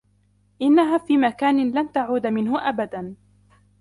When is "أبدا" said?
2.69-3.15